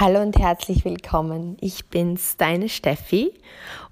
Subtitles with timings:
[0.00, 1.56] Hallo und herzlich willkommen.
[1.60, 3.34] Ich bin's, deine Steffi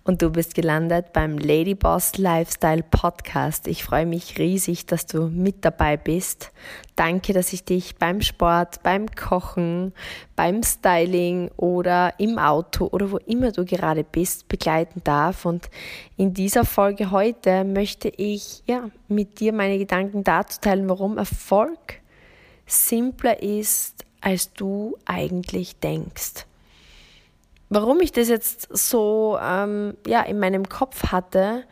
[0.04, 3.66] und du bist gelandet beim Ladyboss Lifestyle Podcast.
[3.66, 6.52] Ich freue mich riesig, dass du mit dabei bist.
[6.94, 9.92] Danke, dass ich dich beim Sport, beim Kochen,
[10.36, 15.44] beim Styling oder im Auto oder wo immer du gerade bist, begleiten darf.
[15.44, 15.68] Und
[16.16, 22.00] in dieser Folge heute möchte ich ja, mit dir meine Gedanken dazu teilen, warum Erfolg
[22.64, 26.46] simpler ist, als du eigentlich denkst.
[27.68, 31.62] Warum ich das jetzt so ähm, ja, in meinem Kopf hatte,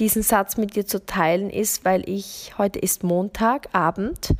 [0.00, 4.34] diesen Satz mit dir zu teilen, ist, weil ich, heute ist Montagabend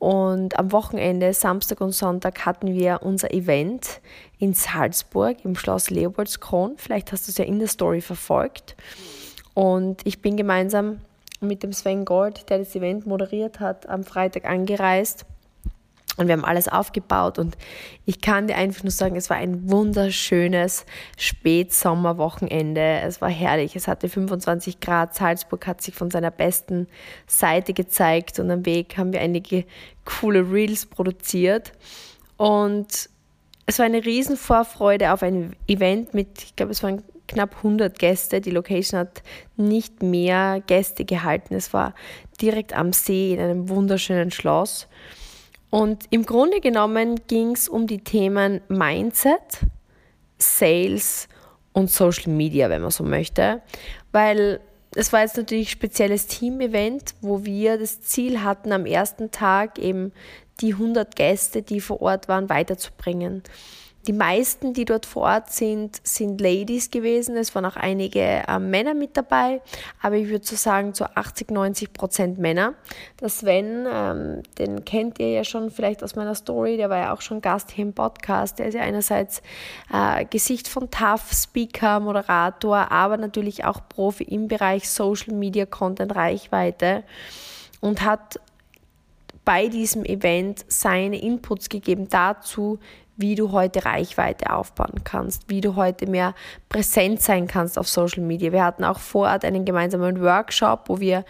[0.00, 4.00] und am Wochenende, Samstag und Sonntag, hatten wir unser Event
[4.40, 6.74] in Salzburg im Schloss Leopoldskron.
[6.76, 8.74] Vielleicht hast du es ja in der Story verfolgt.
[9.54, 11.02] Und ich bin gemeinsam
[11.40, 15.24] mit dem Sven Gold, der das Event moderiert hat, am Freitag angereist
[16.16, 17.56] und wir haben alles aufgebaut und
[18.04, 20.86] ich kann dir einfach nur sagen, es war ein wunderschönes
[21.18, 23.00] Spätsommerwochenende.
[23.00, 23.76] Es war herrlich.
[23.76, 25.14] Es hatte 25 Grad.
[25.14, 26.86] Salzburg hat sich von seiner besten
[27.26, 29.64] Seite gezeigt und am Weg haben wir einige
[30.04, 31.72] coole Reels produziert.
[32.36, 33.10] Und
[33.66, 37.98] es war eine riesen Vorfreude auf ein Event mit, ich glaube, es waren knapp 100
[37.98, 38.40] Gäste.
[38.40, 39.22] Die Location hat
[39.56, 41.54] nicht mehr Gäste gehalten.
[41.54, 41.94] Es war
[42.40, 44.86] direkt am See in einem wunderschönen Schloss.
[45.70, 49.60] Und im Grunde genommen ging es um die Themen Mindset,
[50.38, 51.28] Sales
[51.72, 53.62] und Social Media, wenn man so möchte,
[54.12, 54.60] weil
[54.94, 59.78] es war jetzt natürlich ein spezielles Team-Event, wo wir das Ziel hatten, am ersten Tag
[59.78, 60.12] eben
[60.60, 63.42] die 100 Gäste, die vor Ort waren, weiterzubringen.
[64.06, 67.36] Die meisten, die dort vor Ort sind, sind Ladies gewesen.
[67.36, 69.60] Es waren auch einige äh, Männer mit dabei,
[70.00, 72.74] aber ich würde so sagen, zu 80, 90 Prozent Männer.
[73.20, 77.12] Der Sven, ähm, den kennt ihr ja schon vielleicht aus meiner Story, der war ja
[77.12, 78.60] auch schon Gast hier im Podcast.
[78.60, 79.42] Der ist ja einerseits
[79.92, 86.14] äh, Gesicht von TAF, Speaker, Moderator, aber natürlich auch Profi im Bereich Social Media, Content,
[86.14, 87.02] Reichweite
[87.80, 88.38] und hat
[89.44, 92.80] bei diesem Event seine Inputs gegeben dazu,
[93.16, 96.34] wie du heute Reichweite aufbauen kannst, wie du heute mehr
[96.68, 98.52] präsent sein kannst auf Social Media.
[98.52, 101.24] Wir hatten auch vor Ort einen gemeinsamen Workshop, wo wir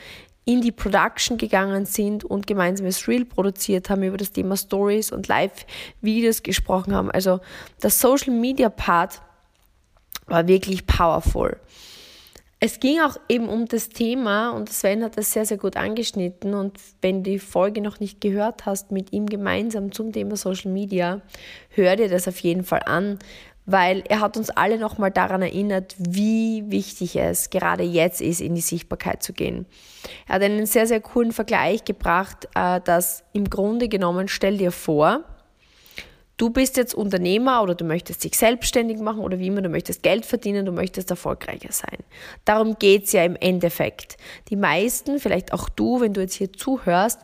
[0.44, 5.26] in die Production gegangen sind und gemeinsames Reel produziert haben, über das Thema Stories und
[5.26, 7.10] Live-Videos gesprochen haben.
[7.10, 7.40] Also
[7.80, 9.20] das Social Media Part
[10.26, 11.58] war wirklich powerful.
[12.58, 16.54] Es ging auch eben um das Thema und Sven hat das sehr, sehr gut angeschnitten.
[16.54, 20.72] Und wenn du die Folge noch nicht gehört hast mit ihm gemeinsam zum Thema Social
[20.72, 21.20] Media,
[21.68, 23.18] hör dir das auf jeden Fall an,
[23.66, 28.54] weil er hat uns alle nochmal daran erinnert, wie wichtig es gerade jetzt ist, in
[28.54, 29.66] die Sichtbarkeit zu gehen.
[30.26, 34.72] Er hat einen sehr, sehr coolen Vergleich gebracht, äh, dass im Grunde genommen, stell dir
[34.72, 35.24] vor,
[36.36, 40.02] Du bist jetzt Unternehmer oder du möchtest dich selbstständig machen oder wie immer, du möchtest
[40.02, 41.98] Geld verdienen, du möchtest erfolgreicher sein.
[42.44, 44.18] Darum geht's ja im Endeffekt.
[44.48, 47.20] Die meisten, vielleicht auch du, wenn du jetzt hier zuhörst,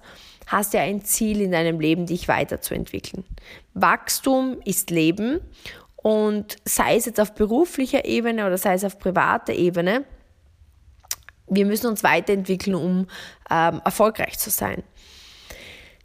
[0.47, 3.25] hast ja ein Ziel in deinem Leben, dich weiterzuentwickeln.
[3.75, 5.41] Wachstum ist Leben
[5.97, 10.05] und sei es jetzt auf beruflicher Ebene oder sei es auf privater Ebene,
[11.49, 13.07] wir müssen uns weiterentwickeln, um
[13.51, 14.83] ähm, erfolgreich zu sein.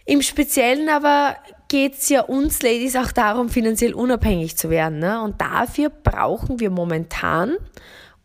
[0.06, 1.38] Im Speziellen aber
[1.68, 5.00] geht es ja uns Ladies auch darum, finanziell unabhängig zu werden.
[5.00, 5.22] Ne?
[5.22, 7.58] Und dafür brauchen wir momentan,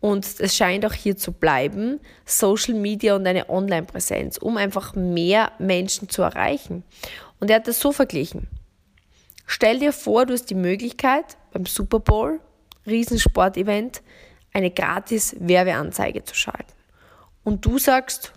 [0.02, 5.52] und es scheint auch hier zu bleiben, Social Media und eine Online-Präsenz, um einfach mehr
[5.60, 6.82] Menschen zu erreichen.
[7.38, 8.48] Und er hat das so verglichen.
[9.46, 12.40] Stell dir vor, du hast die Möglichkeit, beim Super Bowl,
[12.84, 14.02] Riesensportevent,
[14.52, 16.72] eine gratis Werbeanzeige zu schalten.
[17.44, 18.32] Und du sagst,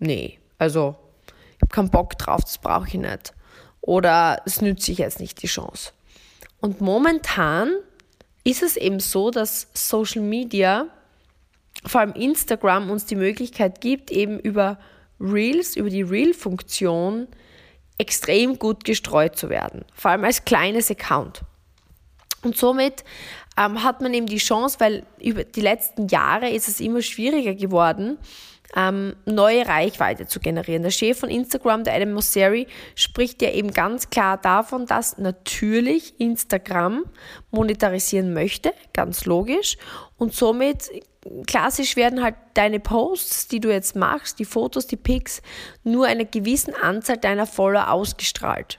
[0.00, 3.32] nee, also ich habe keinen Bock drauf, das brauche ich nicht.
[3.80, 5.92] Oder es nützt sich jetzt nicht die Chance.
[6.60, 7.74] Und momentan
[8.44, 10.86] ist es eben so, dass Social Media,
[11.84, 14.78] vor allem Instagram, uns die Möglichkeit gibt, eben über
[15.20, 17.28] Reels, über die Reel-Funktion
[17.98, 19.84] extrem gut gestreut zu werden.
[19.94, 21.42] Vor allem als kleines Account.
[22.42, 23.04] Und somit
[23.56, 27.54] ähm, hat man eben die Chance, weil über die letzten Jahre ist es immer schwieriger
[27.54, 28.18] geworden,
[28.76, 30.82] ähm, neue Reichweite zu generieren.
[30.82, 36.18] Der Chef von Instagram, der Adam Mosseri, spricht ja eben ganz klar davon, dass natürlich
[36.20, 37.04] Instagram
[37.50, 39.76] monetarisieren möchte, ganz logisch.
[40.16, 40.90] Und somit
[41.46, 45.42] klassisch werden halt deine Posts, die du jetzt machst, die Fotos, die Pics,
[45.84, 48.78] nur einer gewissen Anzahl deiner Follower ausgestrahlt.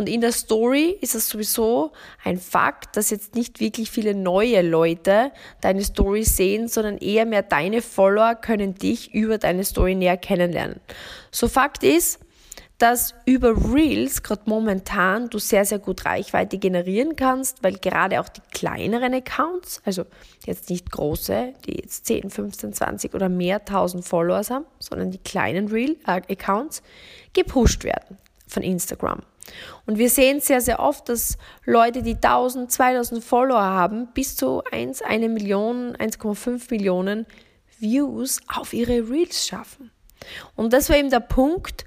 [0.00, 1.92] Und in der Story ist es sowieso
[2.24, 5.30] ein Fakt, dass jetzt nicht wirklich viele neue Leute
[5.60, 10.80] deine Story sehen, sondern eher mehr deine Follower können dich über deine Story näher kennenlernen.
[11.30, 12.18] So Fakt ist,
[12.78, 18.30] dass über Reels gerade momentan du sehr, sehr gut Reichweite generieren kannst, weil gerade auch
[18.30, 20.06] die kleineren Accounts, also
[20.46, 25.18] jetzt nicht große, die jetzt 10, 15, 20 oder mehr tausend Followers haben, sondern die
[25.18, 26.82] kleinen Reel-Accounts,
[27.34, 28.16] gepusht werden
[28.48, 29.20] von Instagram.
[29.86, 34.62] Und wir sehen sehr, sehr oft, dass Leute, die 1000, 2000 Follower haben, bis zu
[34.70, 37.26] 1, 1 Million, 1,5 Millionen
[37.78, 39.90] Views auf ihre Reels schaffen.
[40.54, 41.84] Und das war eben der Punkt,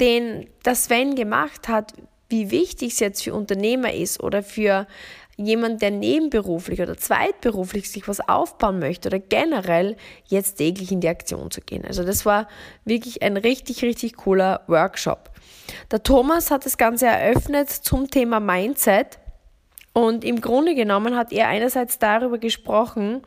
[0.00, 1.94] den das Sven gemacht hat,
[2.28, 4.86] wie wichtig es jetzt für Unternehmer ist oder für
[5.36, 9.96] jemand, der nebenberuflich oder zweitberuflich sich was aufbauen möchte oder generell
[10.26, 11.84] jetzt täglich in die Aktion zu gehen.
[11.84, 12.48] Also das war
[12.84, 15.30] wirklich ein richtig, richtig cooler Workshop.
[15.90, 19.18] Der Thomas hat das Ganze eröffnet zum Thema Mindset
[19.92, 23.22] und im Grunde genommen hat er einerseits darüber gesprochen,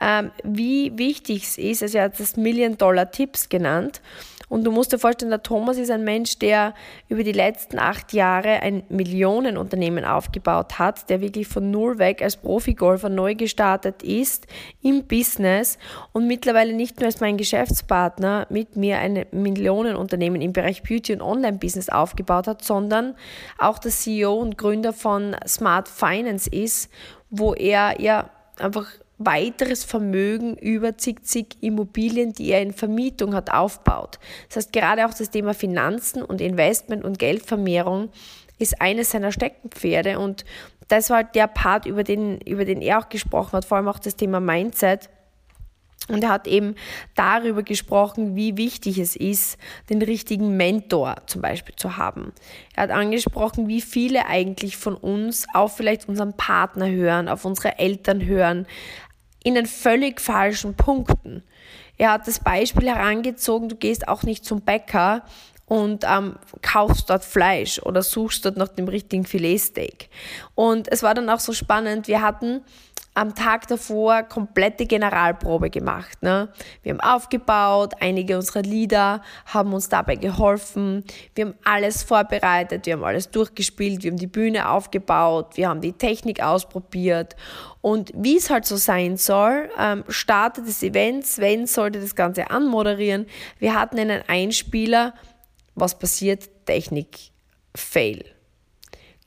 [0.00, 4.00] ähm, wie wichtig es ist, also er hat das Million-Dollar-Tipps genannt
[4.48, 6.74] und du musst dir vorstellen, der Thomas ist ein Mensch, der
[7.08, 12.36] über die letzten acht Jahre ein Millionenunternehmen aufgebaut hat, der wirklich von null weg als
[12.36, 14.46] Profigolfer neu gestartet ist
[14.82, 15.78] im Business
[16.12, 21.22] und mittlerweile nicht nur als mein Geschäftspartner mit mir ein Millionenunternehmen im Bereich Beauty und
[21.22, 23.14] Online-Business aufgebaut hat, sondern
[23.58, 26.90] auch der CEO und Gründer von Smart Finance ist,
[27.30, 28.86] wo er ja einfach
[29.18, 34.18] weiteres Vermögen über zig, zig Immobilien, die er in Vermietung hat, aufbaut.
[34.48, 38.10] Das heißt, gerade auch das Thema Finanzen und Investment und Geldvermehrung
[38.58, 40.44] ist eines seiner Steckenpferde und
[40.88, 43.98] das war der Part, über den, über den er auch gesprochen hat, vor allem auch
[43.98, 45.10] das Thema Mindset.
[46.08, 46.74] Und er hat eben
[47.14, 49.58] darüber gesprochen, wie wichtig es ist,
[49.90, 52.32] den richtigen Mentor zum Beispiel zu haben.
[52.74, 57.78] Er hat angesprochen, wie viele eigentlich von uns auf vielleicht unseren Partner hören, auf unsere
[57.78, 58.66] Eltern hören,
[59.48, 61.42] in den völlig falschen Punkten.
[61.96, 65.22] Er hat das Beispiel herangezogen, du gehst auch nicht zum Bäcker
[65.64, 70.10] und ähm, kaufst dort Fleisch oder suchst dort nach dem richtigen Filetsteak.
[70.54, 72.60] Und es war dann auch so spannend, wir hatten
[73.18, 76.22] am Tag davor komplette Generalprobe gemacht.
[76.22, 76.48] Ne?
[76.84, 81.02] Wir haben aufgebaut, einige unserer Lieder haben uns dabei geholfen.
[81.34, 85.80] Wir haben alles vorbereitet, wir haben alles durchgespielt, wir haben die Bühne aufgebaut, wir haben
[85.80, 87.34] die Technik ausprobiert.
[87.80, 92.50] Und wie es halt so sein soll, ähm, startet das Event, Sven sollte das Ganze
[92.52, 93.26] anmoderieren.
[93.58, 95.14] Wir hatten einen Einspieler,
[95.74, 96.48] was passiert?
[96.66, 97.32] Technik,
[97.74, 98.37] Fail.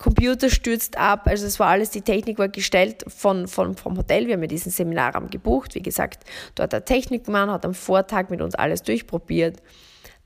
[0.01, 4.25] Computer stürzt ab, also es war alles, die Technik war gestellt von, von, vom Hotel.
[4.25, 5.75] Wir haben ja diesen Seminarraum gebucht.
[5.75, 6.23] Wie gesagt,
[6.55, 9.61] dort der Technikmann hat am Vortag mit uns alles durchprobiert.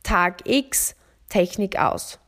[0.02, 0.96] Tag X,
[1.28, 2.20] Technik aus.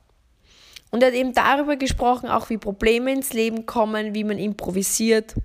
[0.91, 5.35] Und er hat eben darüber gesprochen, auch wie Probleme ins Leben kommen, wie man improvisiert.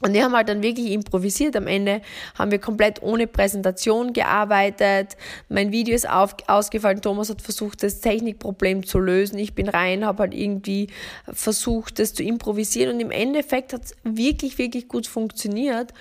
[0.00, 1.56] Und wir haben halt dann wirklich improvisiert.
[1.56, 2.02] Am Ende
[2.38, 5.16] haben wir komplett ohne Präsentation gearbeitet.
[5.48, 7.02] Mein Video ist auf, ausgefallen.
[7.02, 9.38] Thomas hat versucht, das Technikproblem zu lösen.
[9.38, 10.88] Ich bin rein, habe halt irgendwie
[11.32, 12.94] versucht, das zu improvisieren.
[12.94, 15.92] Und im Endeffekt hat es wirklich, wirklich gut funktioniert.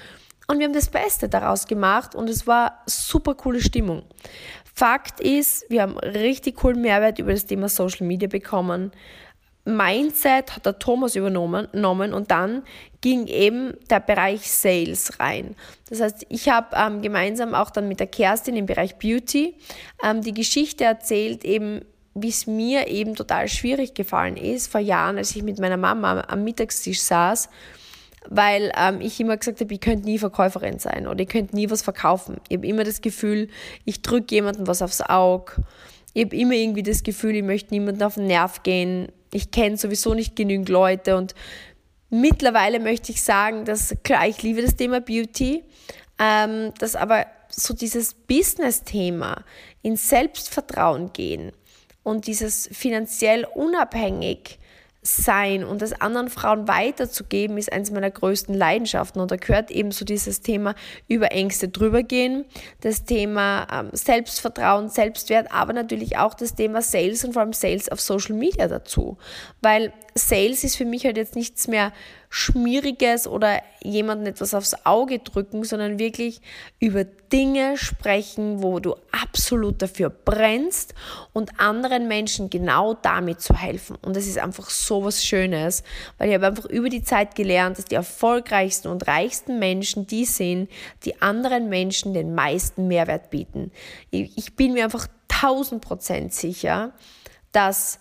[0.48, 4.04] Und wir haben das Beste daraus gemacht und es war super coole Stimmung.
[4.74, 8.92] Fakt ist, wir haben richtig coolen Mehrwert über das Thema Social Media bekommen.
[9.68, 12.64] Mindset hat der Thomas übernommen und dann
[13.02, 15.56] ging eben der Bereich Sales rein.
[15.90, 19.56] Das heißt, ich habe ähm, gemeinsam auch dann mit der Kerstin im Bereich Beauty
[20.04, 21.81] ähm, die Geschichte erzählt, eben
[22.16, 26.24] wie es mir eben total schwierig gefallen ist vor Jahren, als ich mit meiner Mama
[26.28, 27.50] am Mittagstisch saß,
[28.30, 31.69] weil ähm, ich immer gesagt habe, ich könnte nie Verkäuferin sein oder ich könnte nie
[31.69, 32.38] was verkaufen.
[32.50, 33.50] Ich habe immer das Gefühl,
[33.86, 35.54] ich drücke jemandem was aufs Auge.
[36.14, 39.78] Ich habe immer irgendwie das Gefühl, ich möchte niemandem auf den Nerv gehen ich kenne
[39.78, 41.36] sowieso nicht genügend Leute und
[42.10, 45.64] mittlerweile möchte ich sagen, dass klar, ich liebe das Thema Beauty,
[46.19, 49.44] ähm, dass aber so dieses Business-Thema
[49.81, 51.52] in Selbstvertrauen gehen
[52.04, 54.60] und dieses finanziell unabhängig
[55.07, 59.21] sein und das anderen Frauen weiterzugeben, ist eines meiner größten Leidenschaften.
[59.21, 60.76] Und da gehört eben so dieses Thema
[61.07, 62.45] über Ängste drüber gehen,
[62.81, 67.90] das Thema ähm, Selbstvertrauen, Selbstwert, aber natürlich auch das Thema Sales und vor allem Sales
[67.90, 69.18] auf Social Media dazu.
[69.61, 71.94] Weil Sales ist für mich halt jetzt nichts mehr
[72.30, 76.42] Schmieriges oder jemandem etwas aufs Auge drücken, sondern wirklich
[76.80, 80.94] über Dinge sprechen, wo du absolut dafür brennst
[81.31, 83.98] und anderen Menschen genau damit zu helfen.
[84.02, 85.84] Und das ist einfach so was Schönes,
[86.18, 90.26] weil ich habe einfach über die Zeit gelernt, dass die erfolgreichsten und reichsten Menschen die
[90.26, 90.69] sind,
[91.06, 93.72] die anderen Menschen den meisten Mehrwert bieten.
[94.12, 96.92] Ich bin mir einfach tausend Prozent sicher,
[97.52, 98.00] dass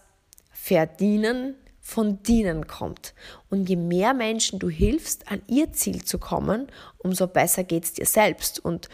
[0.50, 1.54] Verdienen
[1.87, 3.14] von denen kommt.
[3.49, 6.66] Und je mehr Menschen du hilfst, an ihr Ziel zu kommen,
[6.99, 8.59] umso besser geht es dir selbst.
[8.59, 8.88] Und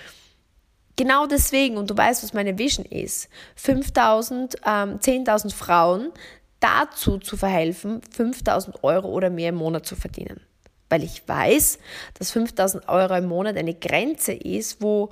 [0.97, 6.13] genau deswegen, und du weißt, was meine Vision ist, 5000, ähm, 10.000 Frauen
[6.61, 10.43] dazu zu verhelfen, 5000 Euro oder mehr im Monat zu verdienen.
[10.91, 11.79] Weil ich weiß,
[12.19, 15.11] dass 5000 Euro im Monat eine Grenze ist, wo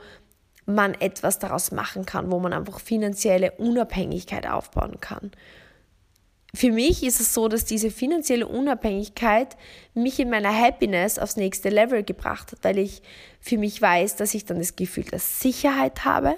[0.67, 5.31] man etwas daraus machen kann, wo man einfach finanzielle Unabhängigkeit aufbauen kann.
[6.55, 9.57] Für mich ist es so, dass diese finanzielle Unabhängigkeit
[9.95, 13.03] mich in meiner Happiness aufs nächste Level gebracht hat, weil ich
[13.41, 16.37] für mich weiß, dass ich dann das Gefühl der Sicherheit habe,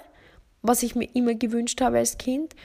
[0.61, 2.55] was ich mir immer gewünscht habe als Kind,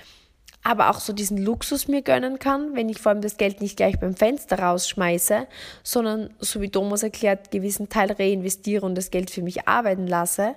[0.63, 3.77] aber auch so diesen Luxus mir gönnen kann, wenn ich vor allem das Geld nicht
[3.77, 5.47] gleich beim Fenster rausschmeiße,
[5.83, 10.55] sondern, so wie Thomas erklärt, gewissen Teil reinvestiere und das Geld für mich arbeiten lasse.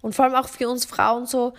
[0.00, 1.52] Und vor allem auch für uns Frauen so,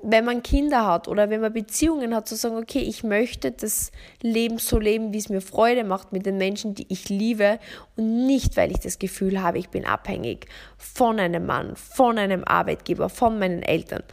[0.00, 3.90] wenn man Kinder hat oder wenn man Beziehungen hat, zu sagen, okay, ich möchte das
[4.22, 7.58] Leben so leben, wie es mir Freude macht mit den Menschen, die ich liebe
[7.96, 12.44] und nicht, weil ich das Gefühl habe, ich bin abhängig von einem Mann, von einem
[12.44, 14.04] Arbeitgeber, von meinen Eltern.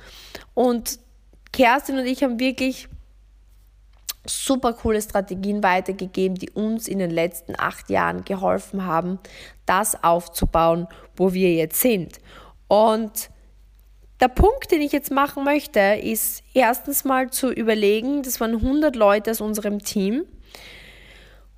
[0.55, 0.99] Und
[1.51, 2.89] Kerstin und ich haben wirklich
[4.25, 9.19] super coole Strategien weitergegeben, die uns in den letzten acht Jahren geholfen haben,
[9.67, 12.19] das aufzubauen, wo wir jetzt sind.
[12.67, 13.29] Und
[14.19, 18.95] der Punkt, den ich jetzt machen möchte, ist erstens mal zu überlegen, das waren 100
[18.95, 20.25] Leute aus unserem Team.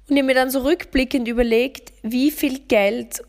[0.10, 3.22] Und ich mir dann so rückblickend überlegt, wie viel Geld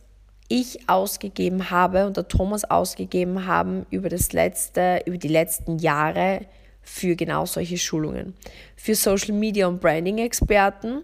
[0.48, 6.46] ich ausgegeben habe und der Thomas ausgegeben haben über das letzte, über die letzten Jahre
[6.80, 8.34] für genau solche Schulungen.
[8.76, 11.02] Für Social Media und Branding Experten,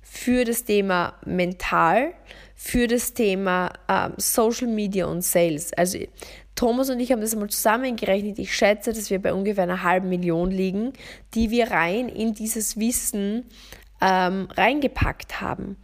[0.00, 2.14] für das Thema Mental,
[2.54, 5.74] für das Thema ähm, Social Media und Sales.
[5.74, 5.98] Also
[6.56, 8.38] Thomas und ich haben das einmal zusammengerechnet.
[8.38, 10.92] Ich schätze, dass wir bei ungefähr einer halben Million liegen,
[11.34, 13.44] die wir rein in dieses Wissen
[14.00, 15.76] ähm, reingepackt haben.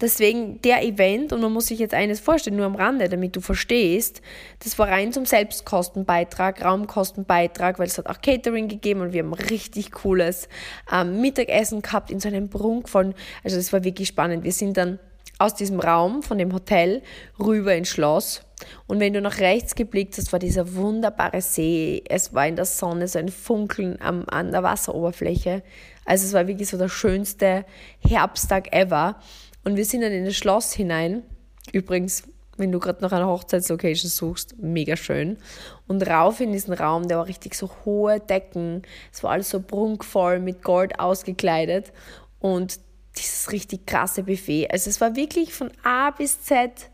[0.00, 3.40] Deswegen der Event, und man muss sich jetzt eines vorstellen, nur am Rande, damit du
[3.40, 4.20] verstehst,
[4.58, 9.32] das war rein zum Selbstkostenbeitrag, Raumkostenbeitrag, weil es hat auch Catering gegeben und wir haben
[9.32, 10.48] richtig cooles
[10.92, 13.14] ähm, Mittagessen gehabt in so einem prunkvollen,
[13.44, 14.42] also das war wirklich spannend.
[14.42, 14.98] Wir sind dann
[15.38, 17.02] aus diesem Raum von dem Hotel
[17.38, 18.42] rüber ins Schloss
[18.86, 22.02] und wenn du nach rechts geblickt hast, war dieser wunderbare See.
[22.08, 25.62] Es war in der Sonne so ein Funkeln am, an der Wasseroberfläche.
[26.04, 27.64] Also es war wirklich so der schönste
[28.00, 29.16] Herbsttag ever.
[29.64, 31.22] Und wir sind dann in das Schloss hinein.
[31.72, 32.24] Übrigens,
[32.56, 35.38] wenn du gerade nach einer Hochzeitslocation suchst, mega schön.
[35.86, 38.82] Und rauf in diesen Raum, der war richtig so hohe Decken.
[39.12, 41.92] Es war alles so prunkvoll mit Gold ausgekleidet.
[42.40, 42.80] Und
[43.16, 44.68] dieses richtig krasse Buffet.
[44.70, 46.90] Also es war wirklich von A bis Z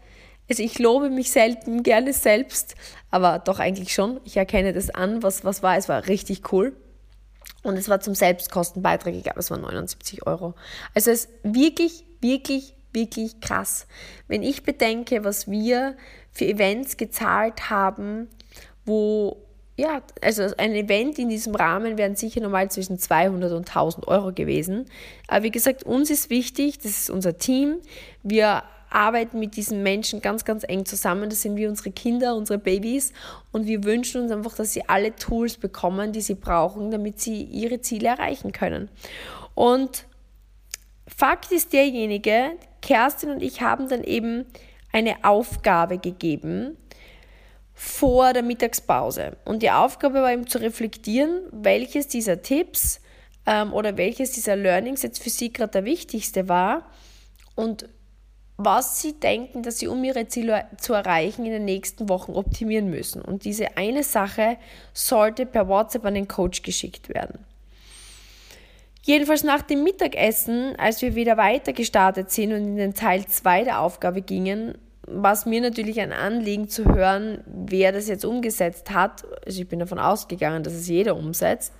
[0.49, 2.75] also ich lobe mich selten gerne selbst,
[3.11, 4.21] aber doch eigentlich schon.
[4.25, 5.77] Ich erkenne das an, was, was war.
[5.77, 6.75] Es war richtig cool.
[7.63, 10.55] Und es war zum Selbstkostenbeitrag, ich glaube, es waren 79 Euro.
[10.95, 13.87] Also es ist wirklich, wirklich, wirklich krass.
[14.27, 15.97] Wenn ich bedenke, was wir
[16.31, 18.29] für Events gezahlt haben,
[18.87, 19.45] wo,
[19.77, 24.33] ja, also ein Event in diesem Rahmen wären sicher normal zwischen 200 und 1000 Euro
[24.33, 24.87] gewesen.
[25.27, 27.81] Aber wie gesagt, uns ist wichtig, das ist unser Team.
[28.23, 31.31] Wir arbeiten mit diesen Menschen ganz, ganz eng zusammen.
[31.31, 33.13] Das sind wie unsere Kinder, unsere Babys.
[33.53, 37.43] Und wir wünschen uns einfach, dass sie alle Tools bekommen, die sie brauchen, damit sie
[37.43, 38.89] ihre Ziele erreichen können.
[39.55, 40.07] Und
[41.07, 42.53] Fakt ist derjenige,
[42.83, 44.47] Kerstin und ich haben dann eben
[44.93, 46.77] eine Aufgabe gegeben
[47.75, 49.37] vor der Mittagspause.
[49.45, 53.01] Und die Aufgabe war eben zu reflektieren, welches dieser Tipps
[53.47, 56.91] ähm, oder welches dieser Learnings jetzt für sie gerade der wichtigste war
[57.55, 57.89] und
[58.59, 62.91] was sie denken, dass sie, um ihre Ziele zu erreichen, in den nächsten Wochen optimieren
[62.91, 63.23] müssen.
[63.23, 64.57] Und diese eine Sache
[64.93, 67.39] sollte per WhatsApp an den Coach geschickt werden.
[69.03, 73.65] Jedenfalls nach dem Mittagessen, als wir wieder weiter gestartet sind und in den Teil 2
[73.65, 78.91] der Aufgabe gingen, war es mir natürlich ein Anliegen zu hören, wer das jetzt umgesetzt
[78.91, 79.25] hat.
[79.47, 81.73] Also ich bin davon ausgegangen, dass es jeder umsetzt.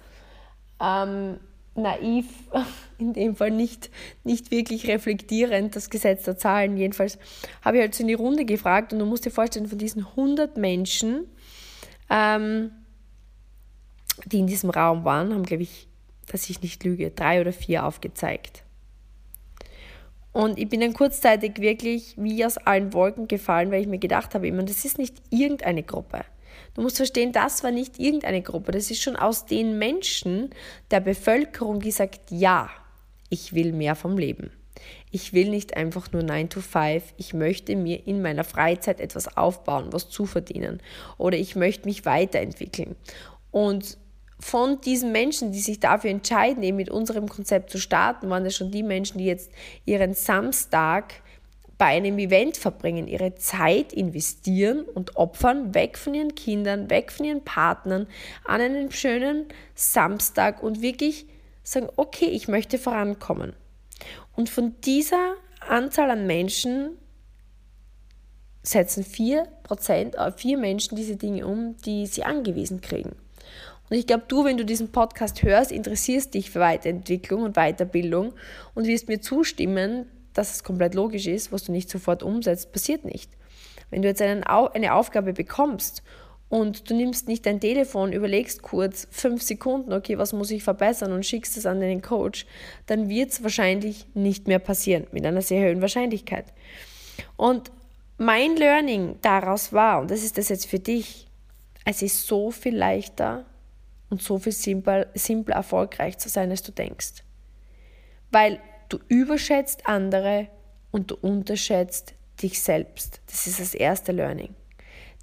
[0.81, 1.41] Ähm,
[1.75, 2.27] naiv,
[2.99, 3.91] in dem Fall nicht,
[4.25, 6.77] nicht wirklich reflektierend, das Gesetz der Zahlen.
[6.77, 7.19] Jedenfalls
[7.63, 10.07] habe ich halt so in die Runde gefragt und du musst dir vorstellen, von diesen
[10.07, 11.27] 100 Menschen,
[12.11, 12.71] ähm,
[14.27, 15.89] die in diesem Raum waren, haben, glaube ich,
[16.27, 18.65] dass ich nicht lüge, drei oder vier aufgezeigt.
[20.33, 24.35] Und ich bin dann kurzzeitig wirklich wie aus allen Wolken gefallen, weil ich mir gedacht
[24.35, 26.25] habe, immer, das ist nicht irgendeine Gruppe.
[26.79, 30.51] Du musst verstehen, das war nicht irgendeine Gruppe, das ist schon aus den Menschen
[30.93, 32.71] der Bevölkerung, die sagt, ja,
[33.31, 34.53] ich will mehr vom Leben.
[35.11, 39.37] Ich will nicht einfach nur 9 to 5, ich möchte mir in meiner Freizeit etwas
[39.37, 40.81] aufbauen, was zu verdienen
[41.17, 42.95] oder ich möchte mich weiterentwickeln.
[43.51, 43.99] Und
[44.39, 48.55] von diesen Menschen, die sich dafür entscheiden, eben mit unserem Konzept zu starten, waren das
[48.55, 49.51] schon die Menschen, die jetzt
[49.85, 51.23] ihren Samstag
[51.79, 57.25] bei einem Event verbringen, ihre Zeit investieren und opfern, weg von ihren Kindern, weg von
[57.25, 58.09] ihren Partnern,
[58.45, 61.27] an einem schönen Samstag und wirklich
[61.63, 63.53] sagen, okay, ich möchte vorankommen.
[64.35, 66.99] Und von dieser Anzahl an Menschen
[68.63, 73.17] setzen 4%, äh, vier Menschen diese Dinge um, die sie angewiesen kriegen.
[73.91, 78.35] Und ich glaube, du, wenn du diesen Podcast hörst, interessierst dich für Weiterentwicklung und Weiterbildung
[78.75, 83.05] und wirst mir zustimmen, dass es komplett logisch ist, was du nicht sofort umsetzt, passiert
[83.05, 83.31] nicht.
[83.91, 86.03] Wenn du jetzt einen, eine Aufgabe bekommst
[86.49, 91.13] und du nimmst nicht dein Telefon, überlegst kurz fünf Sekunden, okay, was muss ich verbessern
[91.13, 92.47] und schickst es an deinen Coach,
[92.87, 96.47] dann wird es wahrscheinlich nicht mehr passieren, mit einer sehr hohen Wahrscheinlichkeit.
[97.37, 97.71] Und
[98.19, 101.27] mein Learning daraus war, und das ist das jetzt für dich,
[101.85, 103.47] es ist so viel leichter,
[104.11, 105.07] und so viel simpler
[105.55, 107.25] erfolgreich zu sein, als du denkst.
[108.31, 110.49] Weil du überschätzt andere
[110.91, 113.21] und du unterschätzt dich selbst.
[113.27, 114.55] Das ist das erste Learning.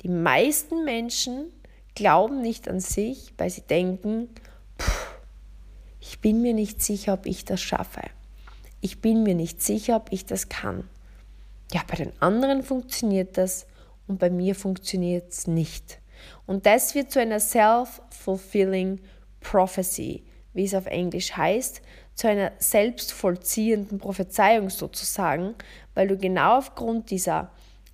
[0.03, 1.51] Die meisten Menschen
[1.95, 4.29] glauben nicht an sich, weil sie denken,
[5.99, 8.01] ich bin mir nicht sicher, ob ich das schaffe.
[8.81, 10.87] Ich bin mir nicht sicher, ob ich das kann.
[11.73, 13.65] Ja, bei den anderen funktioniert das
[14.07, 15.99] und bei mir funktioniert es nicht.
[16.45, 19.01] Und das wird zu einer self-fulfilling
[19.39, 21.81] prophecy, wie es auf Englisch heißt,
[22.15, 25.53] zu einer selbstvollziehenden Prophezeiung sozusagen,
[25.93, 27.51] weil du genau aufgrund dieser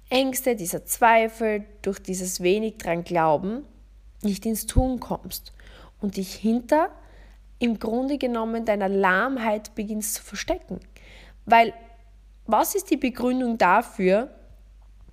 [0.09, 3.65] Ängste, dieser Zweifel, durch dieses wenig dran Glauben
[4.21, 5.53] nicht ins Tun kommst
[5.99, 6.89] und dich hinter
[7.59, 10.79] im Grunde genommen deiner Lahmheit beginnst zu verstecken.
[11.45, 11.73] Weil
[12.45, 14.29] was ist die Begründung dafür,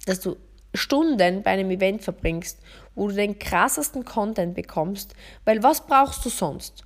[0.07, 0.37] dass du
[0.75, 2.59] Stunden bei einem Event verbringst,
[2.95, 6.85] wo du den krassesten Content bekommst, weil was brauchst du sonst?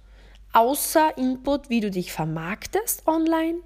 [0.53, 3.61] Außer Input, wie du dich vermarktest online,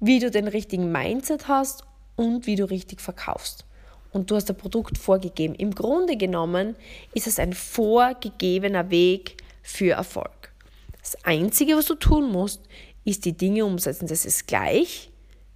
[0.00, 1.84] wie du den richtigen Mindset hast
[2.16, 3.66] und wie du richtig verkaufst.
[4.12, 5.54] Und du hast das Produkt vorgegeben.
[5.54, 6.76] Im Grunde genommen
[7.14, 10.52] ist es ein vorgegebener Weg für Erfolg.
[11.00, 12.62] Das Einzige, was du tun musst,
[13.04, 14.06] ist die Dinge umsetzen.
[14.06, 15.10] Das ist gleich,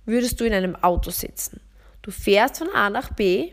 [0.04, 1.60] würdest du in einem Auto sitzen.
[2.02, 3.52] Du fährst von A nach B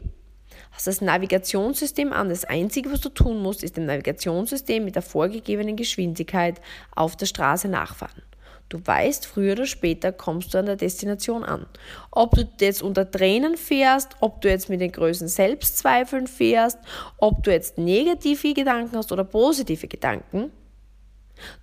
[0.73, 2.29] hast das Navigationssystem an.
[2.29, 6.59] Das Einzige, was du tun musst, ist dem Navigationssystem mit der vorgegebenen Geschwindigkeit
[6.95, 8.23] auf der Straße nachfahren.
[8.69, 11.67] Du weißt, früher oder später kommst du an der Destination an.
[12.09, 16.79] Ob du jetzt unter Tränen fährst, ob du jetzt mit den größten Selbstzweifeln fährst,
[17.17, 20.51] ob du jetzt negative Gedanken hast oder positive Gedanken,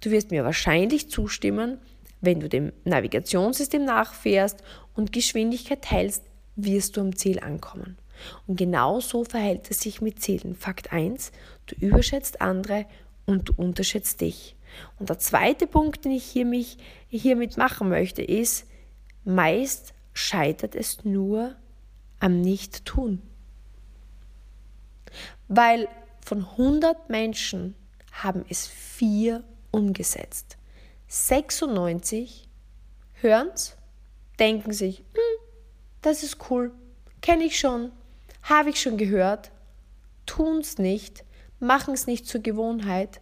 [0.03, 1.79] du wirst mir wahrscheinlich zustimmen,
[2.21, 4.63] wenn du dem Navigationssystem nachfährst
[4.95, 6.23] und Geschwindigkeit hältst,
[6.55, 7.97] wirst du am Ziel ankommen.
[8.47, 10.55] Und genau so verhält es sich mit Zielen.
[10.55, 11.33] Fakt 1,
[11.67, 12.87] du überschätzt andere
[13.27, 14.57] und du unterschätzt dich.
[14.99, 16.79] Und der zweite Punkt, den ich hier mich,
[17.09, 18.67] hiermit machen möchte, ist,
[19.25, 21.57] meist scheitert es nur
[22.19, 23.23] am Nicht-Tun.
[25.49, 25.89] Weil
[26.25, 27.75] von 100 Menschen
[28.13, 30.57] haben es vier umgesetzt.
[31.09, 32.49] 96
[33.15, 33.77] hören es,
[34.39, 35.47] denken sich, hm,
[36.03, 36.73] das ist cool,
[37.21, 37.91] kenne ich schon,
[38.43, 39.51] habe ich schon gehört,
[40.27, 41.25] tun es nicht,
[41.59, 43.21] machen es nicht zur Gewohnheit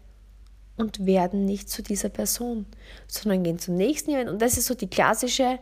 [0.77, 2.67] und werden nicht zu dieser Person,
[3.07, 4.31] sondern gehen zum nächsten Event.
[4.31, 5.59] Und das ist so die klassische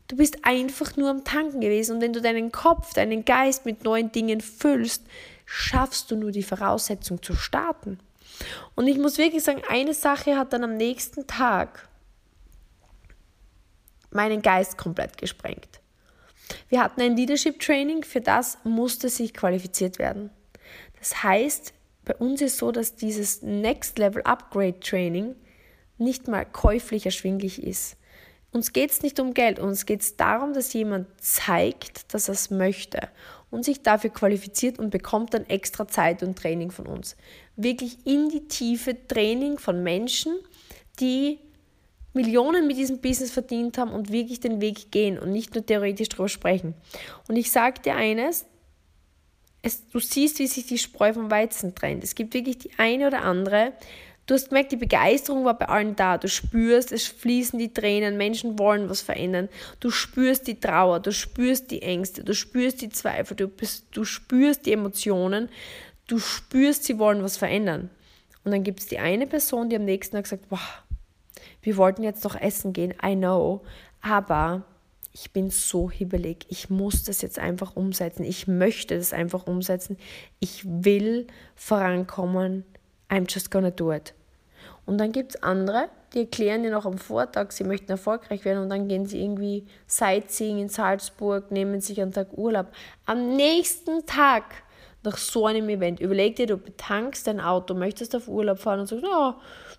[0.06, 3.82] Du bist einfach nur am Tanken gewesen und wenn du deinen Kopf, deinen Geist mit
[3.82, 5.02] neuen Dingen füllst,
[5.44, 7.98] schaffst du nur die Voraussetzung zu starten.
[8.76, 11.89] Und ich muss wirklich sagen, eine Sache hat dann am nächsten Tag
[14.10, 15.80] meinen Geist komplett gesprengt.
[16.68, 20.30] Wir hatten ein Leadership Training, für das musste sich qualifiziert werden.
[20.98, 21.72] Das heißt,
[22.04, 25.36] bei uns ist so, dass dieses Next Level Upgrade Training
[25.98, 27.96] nicht mal käuflich erschwinglich ist.
[28.52, 32.34] Uns geht es nicht um Geld, uns geht es darum, dass jemand zeigt, dass er
[32.34, 33.08] es möchte
[33.50, 37.16] und sich dafür qualifiziert und bekommt dann extra Zeit und Training von uns.
[37.54, 40.36] Wirklich in die tiefe Training von Menschen,
[40.98, 41.38] die
[42.12, 46.08] Millionen mit diesem Business verdient haben und wirklich den Weg gehen und nicht nur theoretisch
[46.08, 46.74] darüber sprechen.
[47.28, 48.46] Und ich sage dir eines,
[49.62, 52.02] es, du siehst, wie sich die Spreu vom Weizen trennt.
[52.02, 53.72] Es gibt wirklich die eine oder andere.
[54.26, 56.16] Du hast gemerkt, die Begeisterung war bei allen da.
[56.16, 59.48] Du spürst, es fließen die Tränen, Menschen wollen was verändern.
[59.80, 64.04] Du spürst die Trauer, du spürst die Ängste, du spürst die Zweifel, du, bist, du
[64.04, 65.48] spürst die Emotionen,
[66.06, 67.90] du spürst, sie wollen was verändern.
[68.44, 70.82] Und dann gibt es die eine Person, die am nächsten Tag sagt, wow,
[71.62, 73.62] wir wollten jetzt doch essen gehen, I know,
[74.00, 74.62] aber
[75.12, 79.96] ich bin so hibbelig, ich muss das jetzt einfach umsetzen, ich möchte das einfach umsetzen,
[80.38, 81.26] ich will
[81.56, 82.64] vorankommen,
[83.08, 84.14] I'm just gonna do it.
[84.86, 88.62] Und dann gibt es andere, die erklären dir noch am Vortag, sie möchten erfolgreich werden
[88.62, 92.66] und dann gehen sie irgendwie Sightseeing in Salzburg, nehmen sich einen Tag Urlaub.
[93.06, 94.44] Am nächsten Tag
[95.02, 98.86] nach so einem Event, überleg dir, du betankst dein Auto, möchtest auf Urlaub fahren und
[98.86, 99.38] sagst, ja,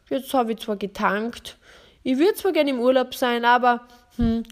[0.09, 1.57] jetzt habe ich zwar getankt,
[2.03, 4.43] ich würde zwar gerne im Urlaub sein, aber hm,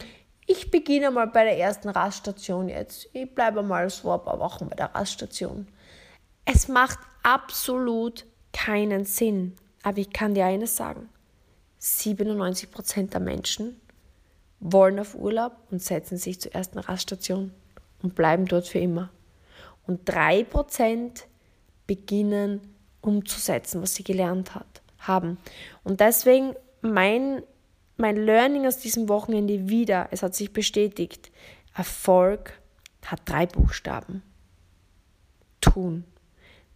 [0.46, 3.08] ich beginne mal bei der ersten Raststation jetzt.
[3.14, 5.68] Ich bleibe mal so ein paar Wochen bei der Raststation.
[6.46, 9.56] Es macht absolut keinen Sinn.
[9.84, 11.10] Aber ich kann dir eines sagen.
[11.82, 13.80] 97% der Menschen
[14.60, 17.54] wollen auf Urlaub und setzen sich zur ersten Raststation
[18.02, 19.10] und bleiben dort für immer.
[19.90, 21.24] Und 3%
[21.88, 22.62] beginnen
[23.02, 25.40] umzusetzen, was sie gelernt hat, haben.
[25.84, 27.42] Und deswegen mein,
[27.98, 31.32] mein Learning aus diesem Wochenende wieder, es hat sich bestätigt,
[31.74, 32.62] Erfolg
[33.04, 34.22] hat drei Buchstaben.
[35.60, 36.04] Tun.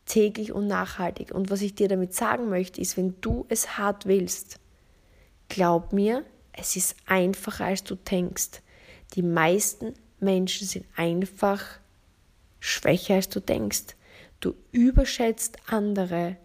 [0.08, 1.36] Täglich und nachhaltig.
[1.36, 4.60] Und was ich dir damit sagen möchte, ist, wenn du es hart willst,
[5.49, 8.63] glaub mir, es ist einfacher, als du denkst.
[9.13, 11.78] Die meisten Menschen sind einfach
[12.63, 13.95] schwächer, als du denkst.
[14.39, 16.38] Du überschätzt andere,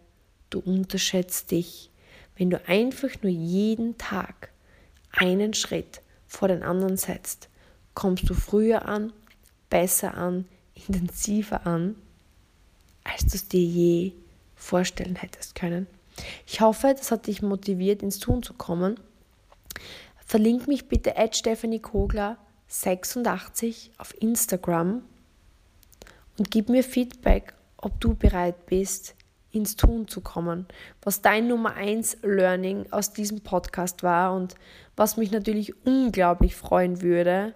[0.51, 1.91] du unterschätzt dich.
[2.37, 4.51] Wenn du einfach nur jeden Tag
[5.13, 7.49] einen Schritt vor den anderen setzt,
[7.95, 9.13] kommst du früher an,
[9.71, 10.47] besser an,
[10.89, 11.95] intensiver an,
[13.05, 14.13] als du es dir je
[14.57, 15.87] vorstellen hättest können.
[16.49, 18.99] Ich hoffe, das hat dich motiviert, ins Tun zu kommen.
[20.27, 25.03] Verlink mich bitte at Stephanie Kogler 86 auf Instagram
[26.39, 29.15] und gib mir Feedback, ob du bereit bist,
[29.51, 30.67] ins Tun zu kommen,
[31.03, 34.55] was dein Nummer eins Learning aus diesem Podcast war und
[34.97, 37.55] was mich natürlich unglaublich freuen würde,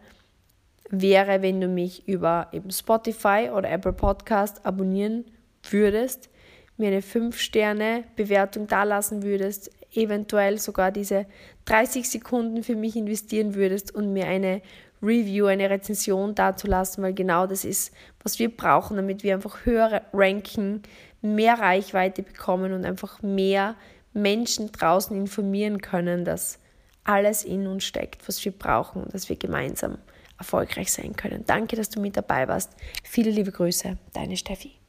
[0.88, 5.24] wäre, wenn du mich über eben Spotify oder Apple Podcast abonnieren
[5.70, 6.28] würdest,
[6.76, 11.26] mir eine 5-Sterne-Bewertung dalassen würdest, eventuell sogar diese
[11.66, 14.62] 30 Sekunden für mich investieren würdest und mir eine
[15.02, 20.02] Review, eine Rezension dazulassen, weil genau das ist, was wir brauchen, damit wir einfach höher
[20.12, 20.82] ranken,
[21.20, 23.74] mehr Reichweite bekommen und einfach mehr
[24.12, 26.58] Menschen draußen informieren können, dass
[27.04, 29.98] alles in uns steckt, was wir brauchen und dass wir gemeinsam
[30.38, 31.44] erfolgreich sein können.
[31.46, 32.72] Danke, dass du mit dabei warst.
[33.02, 34.81] Viele liebe Grüße, deine Steffi.